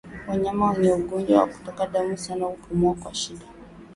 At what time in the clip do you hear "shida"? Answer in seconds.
3.13-3.45